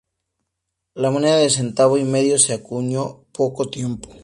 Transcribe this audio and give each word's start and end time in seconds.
La 0.95 1.11
moneda 1.11 1.37
de 1.37 1.51
centavo 1.51 1.95
y 1.95 2.03
medio 2.05 2.39
se 2.39 2.53
acuñó 2.55 3.25
poco 3.31 3.69
tiempo. 3.69 4.09